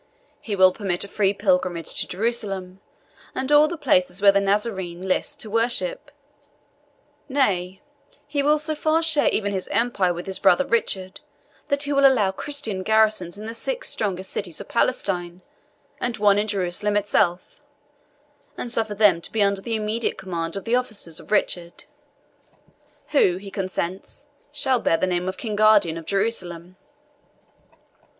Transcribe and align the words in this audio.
He 0.39 0.55
will 0.55 0.71
permit 0.71 1.03
a 1.03 1.07
free 1.07 1.31
pilgrimage 1.31 1.93
to 2.01 2.07
Jerusalem, 2.07 2.81
and 3.35 3.51
all 3.51 3.67
the 3.67 3.77
places 3.77 4.19
where 4.19 4.31
the 4.31 4.39
Nazarenes 4.39 5.05
list 5.05 5.39
to 5.41 5.49
worship; 5.51 6.09
nay, 7.29 7.81
he 8.25 8.41
will 8.41 8.57
so 8.57 8.73
far 8.73 9.03
share 9.03 9.27
even 9.29 9.51
his 9.51 9.67
empire 9.67 10.11
with 10.11 10.25
his 10.25 10.39
brother 10.39 10.65
Richard, 10.65 11.19
that 11.67 11.83
he 11.83 11.93
will 11.93 12.07
allow 12.07 12.31
Christian 12.31 12.81
garrisons 12.81 13.37
in 13.37 13.45
the 13.45 13.53
six 13.53 13.89
strongest 13.89 14.31
cities 14.31 14.59
of 14.59 14.67
Palestine, 14.67 15.43
and 15.99 16.17
one 16.17 16.39
in 16.39 16.47
Jerusalem 16.47 16.97
itself, 16.97 17.61
and 18.57 18.71
suffer 18.71 18.95
them 18.95 19.21
to 19.21 19.31
be 19.31 19.43
under 19.43 19.61
the 19.61 19.75
immediate 19.75 20.17
command 20.17 20.55
of 20.55 20.65
the 20.65 20.75
officers 20.75 21.19
of 21.19 21.29
Richard, 21.29 21.83
who, 23.09 23.37
he 23.37 23.51
consents, 23.51 24.25
shall 24.51 24.79
bear 24.79 24.97
the 24.97 25.05
name 25.05 25.29
of 25.29 25.37
King 25.37 25.55
Guardian 25.55 25.95
of 25.95 26.07
Jerusalem. 26.07 26.75